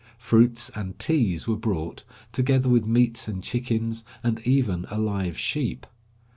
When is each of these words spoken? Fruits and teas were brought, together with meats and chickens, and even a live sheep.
Fruits 0.17 0.71
and 0.73 0.97
teas 0.97 1.45
were 1.47 1.55
brought, 1.55 2.03
together 2.31 2.67
with 2.67 2.87
meats 2.87 3.27
and 3.27 3.43
chickens, 3.43 4.03
and 4.23 4.39
even 4.47 4.87
a 4.89 4.97
live 4.97 5.37
sheep. 5.37 5.85